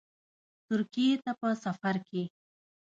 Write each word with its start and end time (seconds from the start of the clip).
ترکیې 0.67 1.15
ته 1.23 1.31
په 1.39 1.47
سفرکې 1.63 2.23